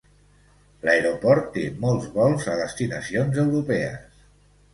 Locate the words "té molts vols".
1.57-2.49